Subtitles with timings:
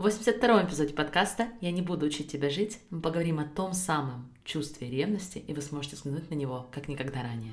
[0.00, 4.32] В 82-м эпизоде подкаста «Я не буду учить тебя жить» мы поговорим о том самом
[4.46, 7.52] чувстве ревности, и вы сможете взглянуть на него как никогда ранее.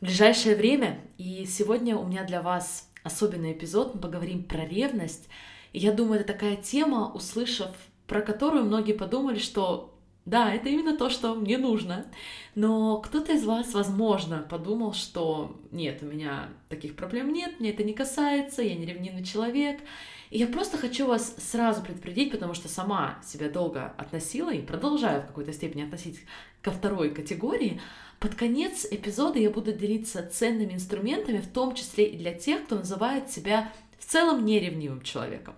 [0.00, 1.00] ближайшее время.
[1.18, 3.94] И сегодня у меня для вас особенный эпизод.
[3.94, 5.28] Мы поговорим про ревность.
[5.72, 7.74] И я думаю, это такая тема, услышав,
[8.06, 9.94] про которую многие подумали, что
[10.26, 12.06] да, это именно то, что мне нужно.
[12.54, 17.84] Но кто-то из вас, возможно, подумал, что нет, у меня таких проблем нет, мне это
[17.84, 19.80] не касается, я не ревнивый человек.
[20.30, 25.22] И я просто хочу вас сразу предупредить, потому что сама себя долго относила и продолжаю
[25.22, 26.20] в какой-то степени относить
[26.62, 27.80] ко второй категории,
[28.20, 32.76] под конец эпизода я буду делиться ценными инструментами, в том числе и для тех, кто
[32.76, 35.54] называет себя в целом неревнивым человеком.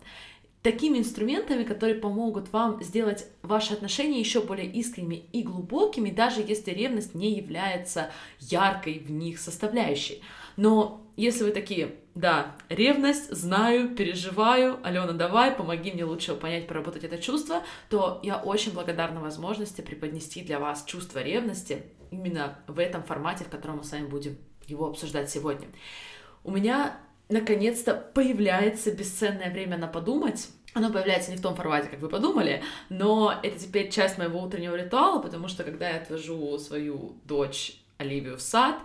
[0.62, 6.70] Такими инструментами, которые помогут вам сделать ваши отношения еще более искренними и глубокими, даже если
[6.70, 10.22] ревность не является яркой в них составляющей.
[10.56, 17.04] Но если вы такие, да, ревность, знаю, переживаю, Алена, давай, помоги мне лучше понять, проработать
[17.04, 23.02] это чувство, то я очень благодарна возможности преподнести для вас чувство ревности именно в этом
[23.02, 25.68] формате, в котором мы с вами будем его обсуждать сегодня.
[26.44, 26.98] У меня
[27.30, 30.48] наконец-то появляется бесценное время на подумать.
[30.74, 34.74] Оно появляется не в том формате, как вы подумали, но это теперь часть моего утреннего
[34.74, 38.76] ритуала, потому что когда я отвожу свою дочь Оливию в сад,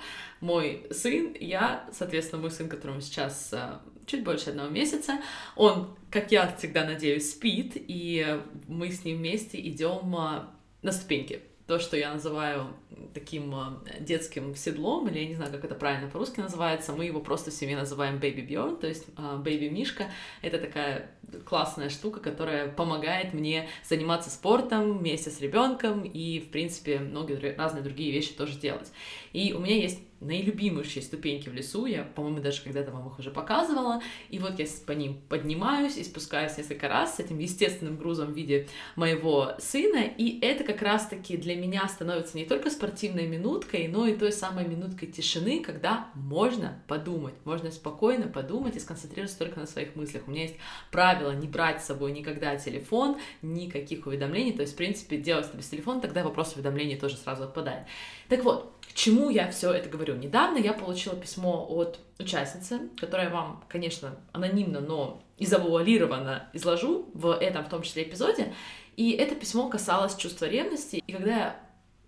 [0.42, 5.20] мой сын, я, соответственно, мой сын, которому сейчас э, чуть больше одного месяца,
[5.56, 10.44] он, как я всегда надеюсь, спит, и мы с ним вместе идем э,
[10.82, 12.68] на ступеньки то, что я называю
[13.14, 17.20] таким э, детским седлом, или я не знаю, как это правильно по-русски называется, мы его
[17.20, 20.06] просто в семье называем Baby Bjorn, то есть Baby Мишка.
[20.42, 21.12] Это такая
[21.46, 27.84] классная штука, которая помогает мне заниматься спортом вместе с ребенком и, в принципе, многие разные
[27.84, 28.92] другие вещи тоже делать.
[29.34, 33.32] И у меня есть наилюбимейшие ступеньки в лесу, я, по-моему, даже когда-то вам их уже
[33.32, 38.34] показывала, и вот я по ним поднимаюсь и спускаюсь несколько раз с этим естественным грузом
[38.34, 43.88] в виде моего сына, и это как раз-таки для меня становится не только спортивной минуткой,
[43.88, 49.60] но и той самой минуткой тишины, когда можно подумать, можно спокойно подумать и сконцентрироваться только
[49.60, 50.24] на своих мыслях.
[50.28, 50.56] У меня есть
[50.92, 55.58] правило не брать с собой никогда телефон, никаких уведомлений, то есть, в принципе, делать это
[55.58, 57.86] без телефона, тогда вопрос уведомлений тоже сразу отпадает.
[58.30, 60.16] Так вот, к чему я все это говорю?
[60.16, 67.64] Недавно я получила письмо от участницы, которое вам, конечно, анонимно, но изавуалированно изложу в этом,
[67.64, 68.54] в том числе, эпизоде.
[68.96, 71.04] И это письмо касалось чувства ревности.
[71.06, 71.60] И когда я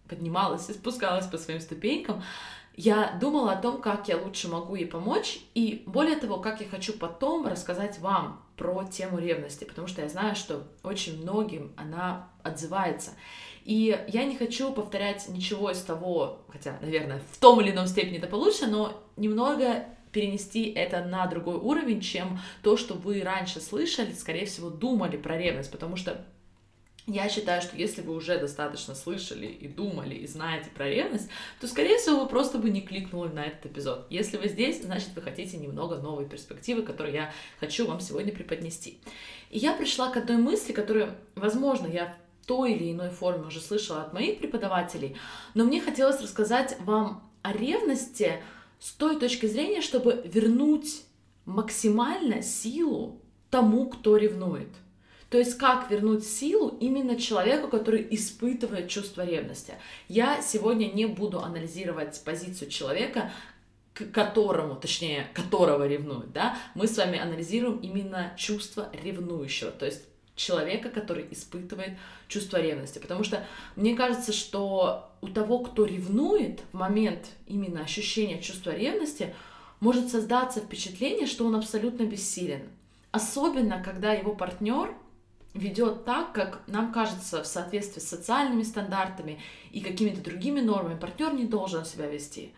[0.07, 2.23] поднималась и спускалась по своим ступенькам,
[2.75, 6.67] я думала о том, как я лучше могу ей помочь, и более того, как я
[6.67, 12.29] хочу потом рассказать вам про тему ревности, потому что я знаю, что очень многим она
[12.43, 13.11] отзывается.
[13.63, 18.17] И я не хочу повторять ничего из того, хотя, наверное, в том или ином степени
[18.17, 24.11] это получше, но немного перенести это на другой уровень, чем то, что вы раньше слышали,
[24.11, 26.25] скорее всего, думали про ревность, потому что
[27.09, 31.67] я считаю, что если вы уже достаточно слышали и думали, и знаете про ревность, то,
[31.67, 34.05] скорее всего, вы просто бы не кликнули на этот эпизод.
[34.09, 38.99] Если вы здесь, значит, вы хотите немного новой перспективы, которую я хочу вам сегодня преподнести.
[39.49, 43.59] И я пришла к одной мысли, которую, возможно, я в той или иной форме уже
[43.59, 45.17] слышала от моих преподавателей,
[45.55, 48.41] но мне хотелось рассказать вам о ревности
[48.79, 51.03] с той точки зрения, чтобы вернуть
[51.45, 53.19] максимально силу
[53.49, 54.69] тому, кто ревнует–
[55.29, 59.73] то есть как вернуть силу именно человеку, который испытывает чувство ревности.
[60.07, 63.31] Я сегодня не буду анализировать позицию человека,
[63.93, 70.03] к которому, точнее, которого ревнует, да, мы с вами анализируем именно чувство ревнующего, то есть
[70.35, 71.97] человека, который испытывает
[72.27, 72.97] чувство ревности.
[72.99, 79.35] Потому что мне кажется, что у того, кто ревнует, в момент именно ощущения чувства ревности,
[79.81, 82.61] может создаться впечатление, что он абсолютно бессилен.
[83.11, 84.93] Особенно, когда его партнер
[85.53, 89.39] ведет так, как нам кажется в соответствии с социальными стандартами
[89.71, 92.53] и какими-то другими нормами, партнер не должен себя вести.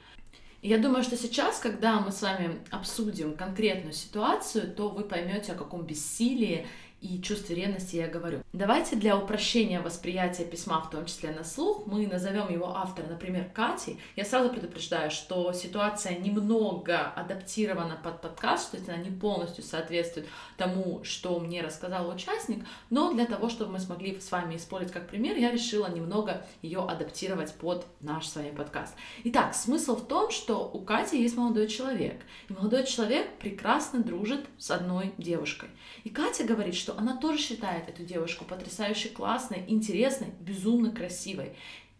[0.61, 5.55] Я думаю, что сейчас, когда мы с вами обсудим конкретную ситуацию, то вы поймете, о
[5.55, 6.67] каком бессилии
[7.01, 8.39] и чувстве ревности я говорю.
[8.53, 13.50] Давайте для упрощения восприятия письма, в том числе на слух, мы назовем его автора, например,
[13.53, 14.00] Катей.
[14.15, 20.27] Я сразу предупреждаю, что ситуация немного адаптирована под подкаст, то есть она не полностью соответствует
[20.57, 25.07] тому, что мне рассказал участник, но для того, чтобы мы смогли с вами использовать как
[25.07, 28.94] пример, я решила немного ее адаптировать под наш с вами подкаст.
[29.24, 34.45] Итак, смысл в том, что у Кати есть молодой человек, и молодой человек прекрасно дружит
[34.59, 35.69] с одной девушкой.
[36.03, 41.55] И Катя говорит, что она тоже считает эту девушку потрясающе классной, интересной, безумно красивой.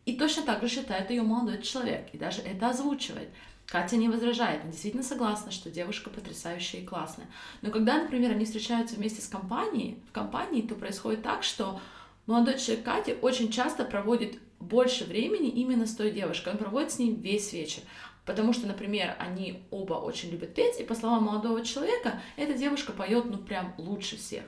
[0.06, 3.30] И точно так же считает ее молодой человек, и даже это озвучивает.
[3.68, 7.28] Катя не возражает, она действительно согласна, что девушка потрясающая и классная.
[7.62, 11.80] Но когда, например, они встречаются вместе с компанией, в компании, то происходит так, что
[12.26, 16.54] молодой человек Кати очень часто проводит больше времени именно с той девушкой.
[16.54, 17.84] Он проводит с ней весь вечер.
[18.26, 22.92] Потому что, например, они оба очень любят петь, и по словам молодого человека, эта девушка
[22.92, 24.44] поет, ну, прям лучше всех.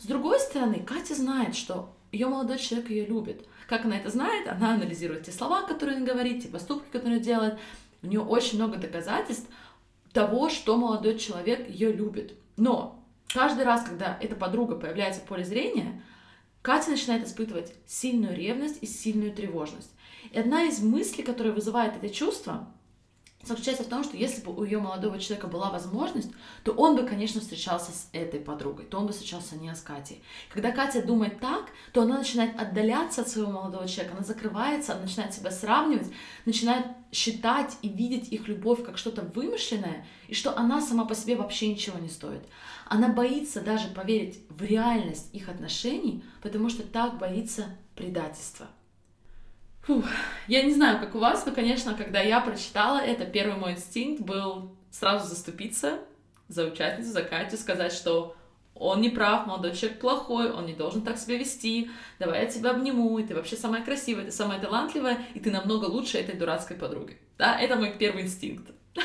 [0.00, 3.46] С другой стороны, Катя знает, что ее молодой человек ее любит.
[3.68, 4.48] Как она это знает?
[4.48, 7.58] Она анализирует те слова, которые он говорит, те поступки, которые он делает.
[8.02, 9.48] У нее очень много доказательств
[10.12, 12.34] того, что молодой человек ее любит.
[12.56, 13.02] Но
[13.32, 16.02] каждый раз, когда эта подруга появляется в поле зрения,
[16.62, 19.90] Катя начинает испытывать сильную ревность и сильную тревожность.
[20.30, 22.68] И одна из мыслей, которая вызывает это чувство,
[23.46, 26.30] заключается в том, что если бы у ее молодого человека была возможность,
[26.62, 30.22] то он бы, конечно, встречался с этой подругой, то он бы встречался не с Катей.
[30.52, 35.02] Когда Катя думает так, то она начинает отдаляться от своего молодого человека, она закрывается, она
[35.02, 36.10] начинает себя сравнивать,
[36.44, 41.36] начинает считать и видеть их любовь как что-то вымышленное, и что она сама по себе
[41.36, 42.42] вообще ничего не стоит.
[42.86, 48.68] Она боится даже поверить в реальность их отношений, потому что так боится предательства.
[49.86, 50.06] Фух,
[50.48, 54.22] я не знаю, как у вас, но, конечно, когда я прочитала это, первый мой инстинкт
[54.22, 55.98] был сразу заступиться
[56.48, 58.34] за участницу, за Катю, сказать, что
[58.74, 62.70] он не прав, молодой человек плохой, он не должен так себя вести, давай я тебя
[62.70, 66.78] обниму, и ты вообще самая красивая, ты самая талантливая, и ты намного лучше этой дурацкой
[66.78, 67.18] подруги.
[67.36, 68.70] Да, это мой первый инстинкт.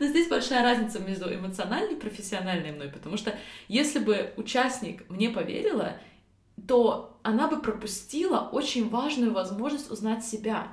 [0.00, 3.34] Но здесь большая разница между эмоциональной и профессиональной мной, потому что
[3.68, 5.96] если бы участник мне поверила,
[6.70, 10.68] то она бы пропустила очень важную возможность узнать себя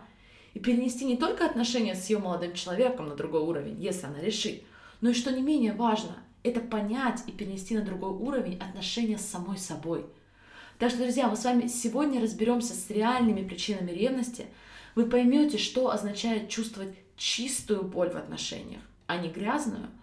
[0.53, 4.61] и перенести не только отношения с ее молодым человеком на другой уровень, если она решит,
[5.01, 9.25] но и, что не менее важно, это понять и перенести на другой уровень отношения с
[9.25, 10.05] самой собой.
[10.77, 14.45] Так что, друзья, мы с вами сегодня разберемся с реальными причинами ревности.
[14.93, 19.87] Вы поймете, что означает чувствовать чистую боль в отношениях, а не грязную–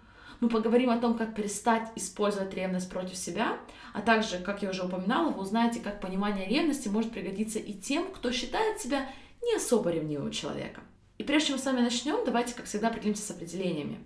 [0.45, 3.59] мы поговорим о том, как перестать использовать ревность против себя,
[3.93, 8.13] а также, как я уже упоминала, вы узнаете, как понимание ревности может пригодиться и тем,
[8.13, 9.09] кто считает себя
[9.43, 10.85] не особо ревнивым человеком.
[11.17, 13.99] И прежде чем мы с вами начнем, давайте, как всегда, определимся с определениями.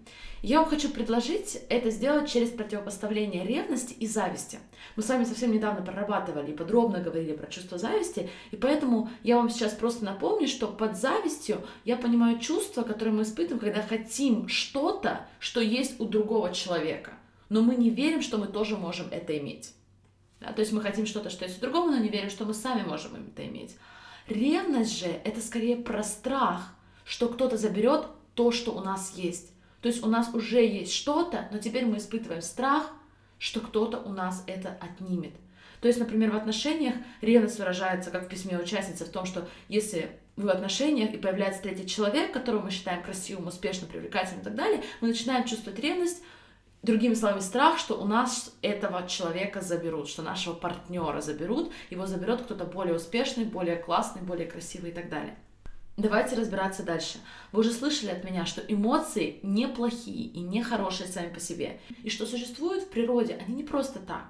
[0.43, 4.59] Я вам хочу предложить это сделать через противопоставление ревности и зависти.
[4.95, 9.37] Мы с вами совсем недавно прорабатывали и подробно говорили про чувство зависти, и поэтому я
[9.37, 14.47] вам сейчас просто напомню, что под завистью я понимаю чувство, которое мы испытываем, когда хотим
[14.49, 17.15] что-то, что есть у другого человека,
[17.49, 19.73] но мы не верим, что мы тоже можем это иметь.
[20.41, 20.53] Да?
[20.53, 22.87] То есть мы хотим что-то, что есть у другого, но не верим, что мы сами
[22.87, 23.77] можем это иметь.
[24.29, 26.75] Ревность же это скорее про страх,
[27.09, 29.51] что кто-то заберет то, что у нас есть.
[29.81, 32.91] То есть у нас уже есть что-то, но теперь мы испытываем страх,
[33.39, 35.33] что кто-то у нас это отнимет.
[35.81, 40.11] То есть, например, в отношениях ревность выражается, как в письме участницы, в том, что если
[40.37, 44.55] вы в отношениях и появляется третий человек, которого мы считаем красивым, успешным, привлекательным и так
[44.55, 46.23] далее, мы начинаем чувствовать ревность,
[46.83, 52.43] другими словами, страх, что у нас этого человека заберут, что нашего партнера заберут, его заберет
[52.43, 55.37] кто-то более успешный, более классный, более красивый и так далее.
[55.99, 57.19] Давайте разбираться дальше.
[57.51, 61.81] Вы уже слышали от меня, что эмоции неплохие и не хорошие сами по себе.
[62.05, 64.27] И что существуют в природе, они не просто так.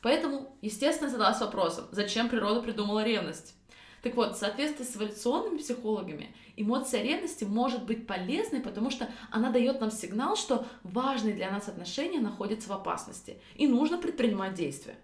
[0.00, 3.54] Поэтому, естественно, задалась вопросом, зачем природа придумала ревность?
[4.02, 9.50] Так вот, в соответствии с эволюционными психологами, эмоция ревности может быть полезной, потому что она
[9.50, 14.96] дает нам сигнал, что важные для нас отношения находятся в опасности, и нужно предпринимать действия.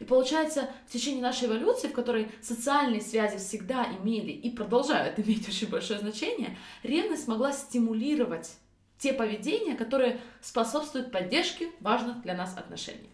[0.00, 5.48] И получается, в течение нашей эволюции, в которой социальные связи всегда имели и продолжают иметь
[5.48, 8.50] очень большое значение, ревность могла стимулировать
[8.98, 13.10] те поведения, которые способствуют поддержке важных для нас отношений.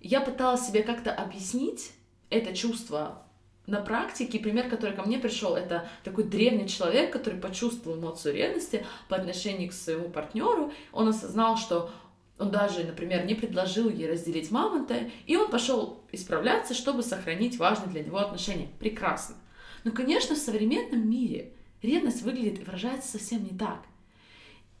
[0.00, 1.92] Я пыталась себе как-то объяснить
[2.28, 3.22] это чувство
[3.66, 4.38] на практике.
[4.38, 9.70] Пример, который ко мне пришел, это такой древний человек, который почувствовал эмоцию ревности по отношению
[9.70, 10.72] к своему партнеру.
[10.92, 11.90] Он осознал, что
[12.38, 17.90] он даже, например, не предложил ей разделить мамонта, и он пошел исправляться, чтобы сохранить важные
[17.90, 18.68] для него отношения.
[18.78, 19.36] Прекрасно.
[19.84, 23.84] Но, конечно, в современном мире ревность выглядит и выражается совсем не так.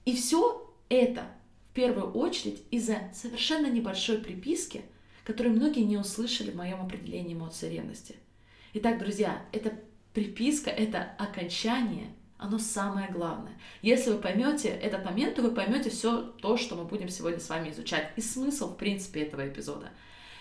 [0.04, 1.26] И все это
[1.70, 4.82] в первую очередь из-за совершенно небольшой приписки,
[5.24, 8.16] которые многие не услышали в моем определении эмоции ревности.
[8.74, 9.72] Итак, друзья, это
[10.12, 13.52] приписка, это окончание, оно самое главное.
[13.80, 17.48] Если вы поймете этот момент, то вы поймете все то, что мы будем сегодня с
[17.48, 18.12] вами изучать.
[18.16, 19.88] И смысл, в принципе, этого эпизода.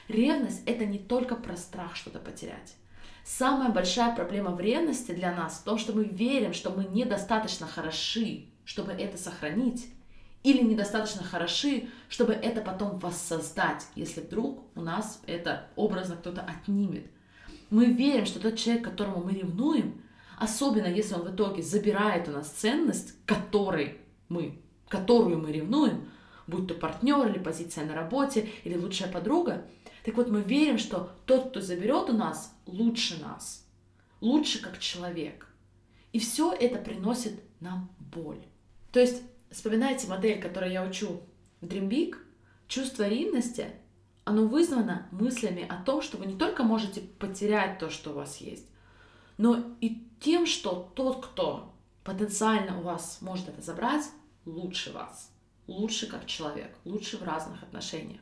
[0.10, 2.76] Ревность— это не только про страх что-то потерять.
[3.24, 7.68] Самая большая проблема в ревности для нас в том, что мы верим, что мы недостаточно
[7.68, 9.88] хороши, чтобы это сохранить,
[10.44, 17.06] или недостаточно хороши, чтобы это потом воссоздать, если вдруг у нас это образно кто-то отнимет.
[17.70, 20.04] Мы верим, что тот человек, которому мы ревнуем,
[20.38, 23.98] особенно если он в итоге забирает у нас ценность, которой
[24.30, 26.10] мы, которую мы ревнуем,
[26.48, 29.66] будь то партнер или позиция на работе или лучшая подруга,
[30.04, 33.66] так вот мы верим, что тот, кто заберет у нас, лучше нас,
[34.22, 35.48] лучше как человек.
[36.12, 38.40] И все это приносит нам боль.
[38.92, 39.24] То есть
[39.54, 41.22] Вспоминайте модель, которую я учу
[41.62, 42.16] в Dream Big.
[42.68, 43.68] Чувство ревности,
[44.24, 48.38] оно вызвано мыслями о том, что вы не только можете потерять то, что у вас
[48.38, 48.66] есть,
[49.38, 51.74] но и тем, что тот, кто
[52.04, 54.06] потенциально у вас может это забрать,
[54.46, 55.32] лучше вас,
[55.68, 58.22] лучше как человек, лучше в разных отношениях.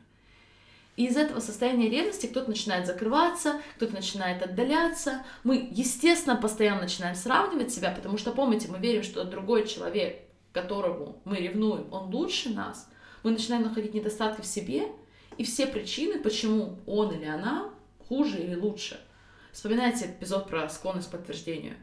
[0.96, 5.24] И из этого состояния ревности кто-то начинает закрываться, кто-то начинает отдаляться.
[5.42, 11.20] Мы, естественно, постоянно начинаем сравнивать себя, потому что, помните, мы верим, что другой человек которому
[11.24, 12.88] мы ревнуем, он лучше нас,
[13.22, 14.88] мы начинаем находить недостатки в себе
[15.38, 17.70] и все причины, почему он или она
[18.08, 19.00] хуже или лучше.
[19.52, 21.74] Вспоминайте эпизод про склонность к подтверждению.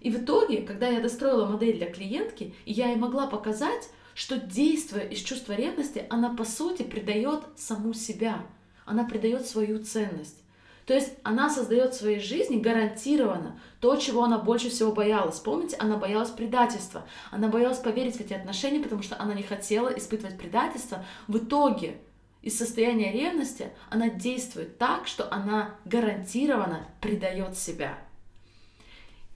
[0.00, 5.02] И в итоге, когда я достроила модель для клиентки, я ей могла показать, что действуя
[5.02, 8.46] из чувства ревности, она по сути предает саму себя,
[8.86, 10.42] она предает свою ценность.
[10.86, 15.38] То есть она создает в своей жизни гарантированно то, чего она больше всего боялась.
[15.38, 17.04] Помните, она боялась предательства.
[17.30, 21.04] Она боялась поверить в эти отношения, потому что она не хотела испытывать предательство.
[21.26, 21.98] В итоге
[22.42, 27.98] из состояния ревности она действует так, что она гарантированно предает себя.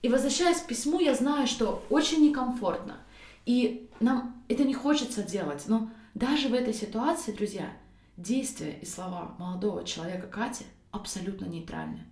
[0.01, 2.97] И возвращаясь к письму, я знаю, что очень некомфортно.
[3.45, 5.63] И нам это не хочется делать.
[5.67, 7.71] Но даже в этой ситуации, друзья,
[8.17, 12.05] действия и слова молодого человека Кати– абсолютно нейтральны.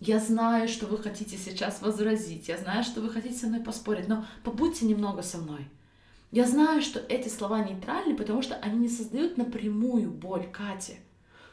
[0.00, 4.08] Я знаю, что вы хотите сейчас возразить, я знаю, что вы хотите со мной поспорить,
[4.08, 5.68] но побудьте немного со мной.
[6.32, 10.96] Я знаю, что эти слова нейтральны, потому что они не создают напрямую боль Кате.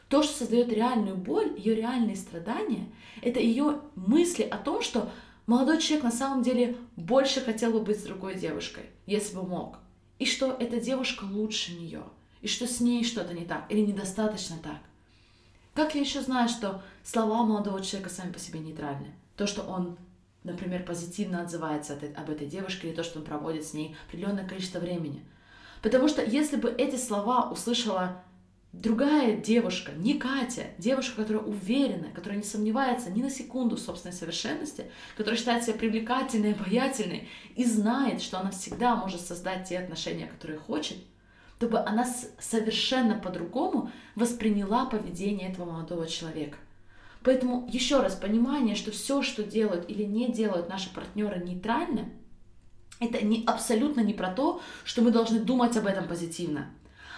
[0.08, 2.86] То, что создает реальную боль, ее реальные страдания,
[3.20, 5.10] это ее мысли о том, что
[5.46, 9.76] молодой человек на самом деле больше хотел бы быть с другой девушкой, если бы мог.
[10.18, 12.02] И что эта девушка лучше нее.
[12.40, 14.80] И что с ней что-то не так или недостаточно так.
[15.74, 19.14] Как я еще знаю, что слова молодого человека сами по себе нейтральны?
[19.36, 19.98] То, что он,
[20.44, 24.78] например, позитивно отзывается об этой девушке, или то, что он проводит с ней определенное количество
[24.78, 25.24] времени.
[25.82, 28.22] Потому что если бы эти слова услышала
[28.72, 34.12] другая девушка, не Катя, девушка, которая уверена, которая не сомневается ни на секунду в собственной
[34.12, 40.26] совершенности, которая считает себя привлекательной, обаятельной и знает, что она всегда может создать те отношения,
[40.26, 40.98] которые хочет,
[41.58, 42.06] чтобы она
[42.38, 46.56] совершенно по-другому восприняла поведение этого молодого человека.
[47.22, 52.08] Поэтому еще раз понимание, что все, что делают или не делают наши партнеры нейтрально,
[52.98, 56.70] это не, абсолютно не про то, что мы должны думать об этом позитивно,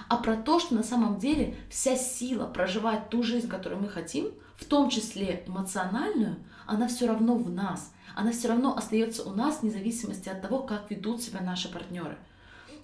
[0.08, 4.30] а про то, что на самом деле вся сила проживать ту жизнь, которую мы хотим,
[4.56, 7.92] в том числе эмоциональную, она все равно в нас.
[8.14, 12.18] Она все равно остается у нас вне зависимости от того, как ведут себя наши партнеры–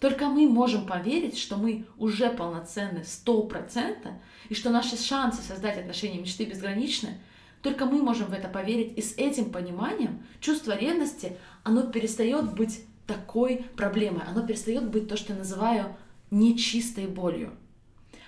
[0.01, 4.13] только мы можем поверить, что мы уже полноценны сто процентов,
[4.49, 7.19] и что наши шансы создать отношения мечты безграничны.
[7.63, 12.85] Только мы можем в это поверить, и с этим пониманием чувство ревности, оно перестает быть
[13.07, 15.97] такой проблемой, оно перестает быть то, что я называю
[16.31, 17.53] нечистой болью.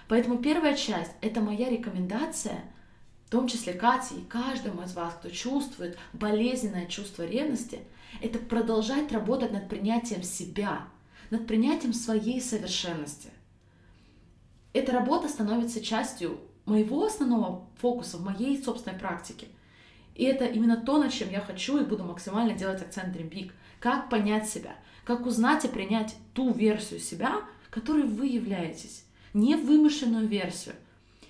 [0.08, 2.64] Поэтому первая часть— это моя рекомендация,
[3.26, 7.78] в том числе Кате и каждому из вас, кто чувствует болезненное чувство ревности,
[8.20, 10.88] это продолжать работать над принятием себя—
[11.30, 13.30] над принятием своей совершенности.
[14.72, 19.48] Эта работа становится частью моего основного фокуса в моей собственной практике.
[20.14, 23.52] И это именно то, над чем я хочу и буду максимально делать акцент Dream Big.
[23.78, 29.04] Как понять себя, как узнать и принять ту версию себя, которой вы являетесь.
[29.32, 30.74] Не вымышленную версию,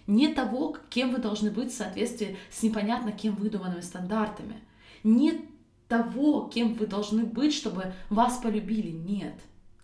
[0.07, 4.61] не того, кем вы должны быть в соответствии с непонятно кем выдуманными стандартами,
[5.04, 5.47] не
[5.87, 8.90] того, кем вы должны быть, чтобы вас полюбили.
[8.90, 9.35] Нет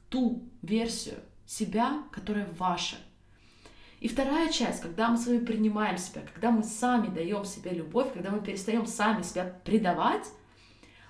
[0.09, 2.97] ту версию себя, которая ваша.
[4.01, 8.13] И вторая часть, когда мы с вами принимаем себя, когда мы сами даем себе любовь,
[8.13, 10.27] когда мы перестаем сами себя предавать,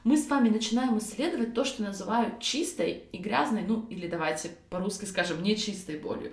[0.05, 5.05] мы с вами начинаем исследовать то, что называю чистой и грязной, ну или давайте по-русски
[5.05, 6.31] скажем, нечистой болью.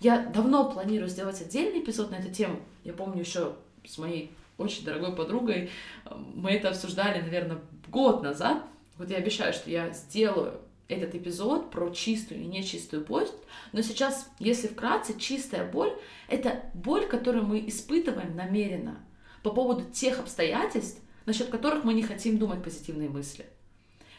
[0.00, 2.60] Я давно планирую сделать отдельный эпизод на эту тему.
[2.84, 5.70] Я помню еще с моей очень дорогой подругой,
[6.34, 8.62] мы это обсуждали, наверное, год назад.
[8.98, 13.28] Вот я обещаю, что я сделаю этот эпизод про чистую и нечистую боль,
[13.72, 15.92] но сейчас, если вкратце, чистая боль—
[16.28, 19.04] это боль, которую мы испытываем намеренно
[19.42, 23.46] по поводу тех обстоятельств, насчет которых мы не хотим думать позитивные мысли.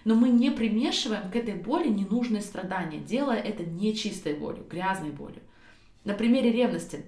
[0.04, 5.12] Но мы не примешиваем к этой боли ненужные страдания, делая это не чистой болью, грязной
[5.12, 5.42] болью.
[6.04, 7.06] На примере ревности.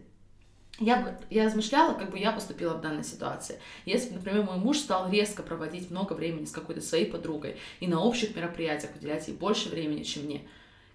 [0.80, 3.60] Я, я размышляла, как бы я поступила в данной ситуации.
[3.86, 8.00] Если, например, мой муж стал резко проводить много времени с какой-то своей подругой и на
[8.00, 10.48] общих мероприятиях уделять ей больше времени, чем мне,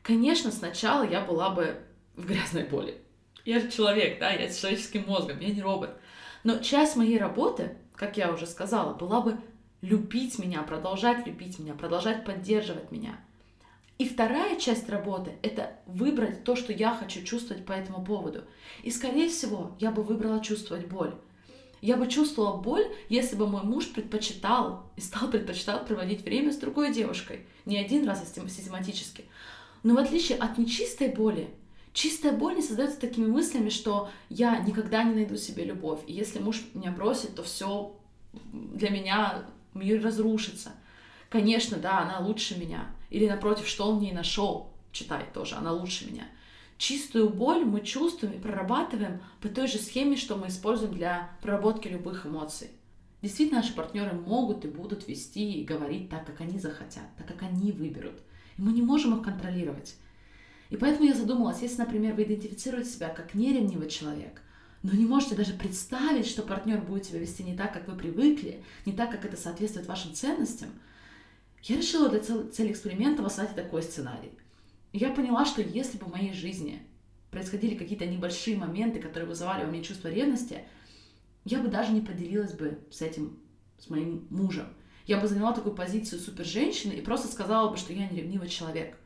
[0.03, 1.77] конечно, сначала я была бы
[2.15, 2.97] в грязной боли.
[3.45, 5.91] Я же человек, да, я с человеческим мозгом, я не робот.
[6.45, 9.37] Но часть моей работы как я уже сказала, была бы
[9.81, 13.21] любить меня, продолжать любить меня, продолжать поддерживать меня.
[13.99, 18.45] И вторая часть работы— это выбрать то, что я хочу чувствовать по этому поводу.
[18.83, 21.15] И, скорее всего, я бы выбрала чувствовать боль.
[21.81, 26.57] Я бы чувствовала боль, если бы мой муж предпочитал и стал предпочитал проводить время с
[26.57, 27.47] другой девушкой.
[27.65, 29.25] Не один раз, а систематически.
[29.83, 31.51] Но в отличие от нечистой боли,
[31.93, 36.39] Чистая боль не создается такими мыслями, что я никогда не найду себе любовь, и если
[36.39, 37.95] муж меня бросит, то все
[38.33, 39.45] для меня
[39.75, 40.73] мир разрушится.
[41.29, 42.87] Конечно, да, она лучше меня.
[43.13, 46.25] Или напротив, что он в ней нашел, читай тоже, она лучше меня.
[46.79, 51.89] Чистую боль мы чувствуем и прорабатываем по той же схеме, что мы используем для проработки
[51.89, 52.69] любых эмоций.
[53.21, 57.43] Действительно, наши партнеры могут и будут вести и говорить так, как они захотят, так, как
[57.43, 58.19] они выберут.
[58.57, 59.95] И мы не можем их контролировать.
[60.71, 64.41] И поэтому я задумалась, если, например, вы идентифицируете себя как неревнивый человек,
[64.83, 68.65] но не можете даже представить, что партнер будет себя вести не так, как вы привыкли,
[68.87, 70.71] не так, как это соответствует вашим ценностям,
[71.63, 74.33] я решила для цели эксперимента воссать такой сценарий.
[74.93, 76.83] И я поняла, что если бы в моей жизни
[77.31, 80.65] происходили какие-то небольшие моменты, которые вызывали во мне чувство ревности,
[81.45, 83.39] я бы даже не поделилась бы с этим,
[83.79, 84.67] с моим мужем.
[85.07, 88.49] Я бы заняла такую позицию супер женщины и просто сказала бы, что я не ревнивый
[88.49, 88.97] человек.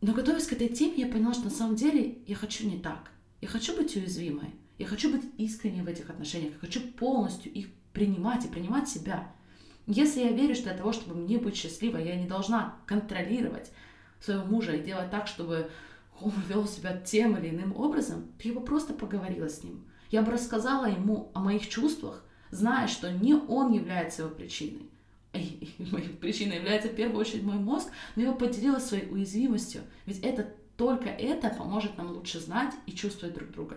[0.00, 3.10] Но готовясь к этой теме, я поняла, что на самом деле я хочу не так.
[3.40, 4.54] Я хочу быть уязвимой.
[4.78, 6.52] Я хочу быть искренней в этих отношениях.
[6.54, 9.32] Я хочу полностью их принимать и принимать себя.
[9.86, 13.70] Если я верю, что для того, чтобы мне быть счастливой, я не должна контролировать
[14.20, 15.70] своего мужа и делать так, чтобы
[16.20, 19.84] он вел себя тем или иным образом, то я бы просто поговорила с ним.
[20.10, 24.88] Я бы рассказала ему о моих чувствах, зная, что не он является его причиной,
[25.32, 30.48] моей причиной является в первую очередь мой мозг, но я поделилась своей уязвимостью, ведь это
[30.76, 33.76] только это поможет нам лучше знать и чувствовать друг друга.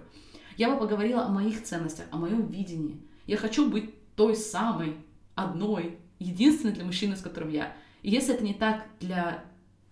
[0.57, 2.99] Я бы поговорила о моих ценностях, о моем видении.
[3.27, 4.95] Я хочу быть той самой,
[5.37, 7.73] одной, единственной для мужчины, с которым я.
[8.01, 9.45] И если это не так для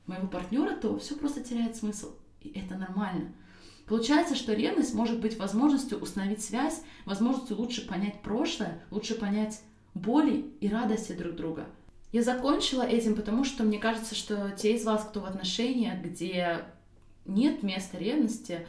[0.08, 2.16] моего партнера, то все просто теряет смысл.
[2.42, 3.32] И это нормально.
[3.86, 9.62] Получается, что ревность может быть возможностью установить связь, возможностью лучше понять прошлое, лучше понять
[9.94, 11.68] боли и радости друг друга.
[12.12, 16.66] Я закончила этим, потому что мне кажется, что те из вас, кто в отношениях, где
[17.26, 18.66] нет места ревности,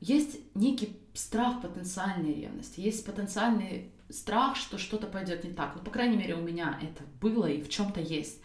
[0.00, 5.74] есть некий страх потенциальной ревности, есть потенциальный страх, что что-то пойдет не так.
[5.76, 8.40] Ну, по крайней мере, у меня это было и в чем-то есть.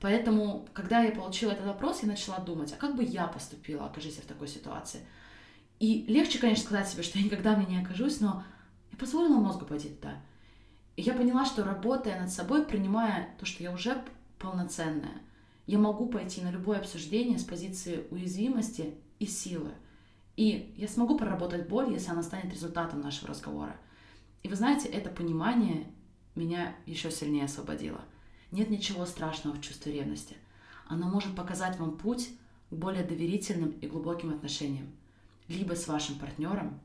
[0.00, 4.16] Поэтому, когда я получила этот вопрос, я начала думать, а как бы я поступила, окажись
[4.16, 5.00] я в такой ситуации.
[5.78, 8.44] И легче, конечно, сказать себе, что я никогда в ней не окажусь, но
[8.90, 10.16] я позволила мозгу пойти туда.
[10.96, 14.02] И я поняла, что работая над собой, принимая то, что я уже
[14.38, 15.22] полноценная,
[15.66, 19.70] я могу пойти на любое обсуждение с позиции уязвимости и силы.
[20.36, 23.76] И я смогу проработать боль, если она станет результатом нашего разговора.
[24.42, 25.86] И вы знаете, это понимание
[26.34, 28.00] меня еще сильнее освободило.
[28.50, 30.36] Нет ничего страшного в чувстве ревности.
[30.86, 32.30] Оно может показать вам путь
[32.70, 34.90] к более доверительным и глубоким отношениям.
[35.48, 36.80] Либо с вашим партнером,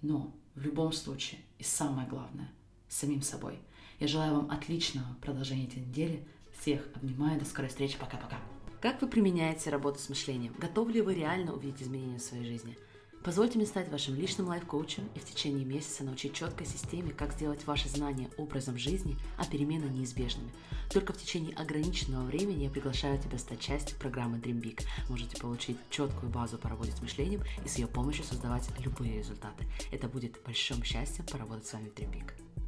[0.00, 2.50] но в любом случае, и самое главное–
[2.88, 3.58] с самим собой.
[4.00, 6.26] Я желаю вам отличного продолжения этой недели.
[6.60, 7.38] Всех обнимаю.
[7.38, 7.96] До скорой встречи.
[7.98, 8.36] Пока-пока.
[8.80, 10.54] Как вы применяете работу с мышлением?
[10.58, 12.76] Готовы ли вы реально увидеть изменения в своей жизни?
[13.24, 17.64] Позвольте мне стать вашим личным лайф-коучем и в течение месяца научить четкой системе, как сделать
[17.66, 20.50] ваши знания образом жизни, а перемены неизбежными.
[20.90, 24.82] Только в течение ограниченного времени я приглашаю тебя стать частью программы Dream Big.
[25.08, 29.66] Можете получить четкую базу по работе с мышлением и с ее помощью создавать любые результаты.
[29.92, 32.61] Это будет большим счастьем поработать с вами в Dream Big.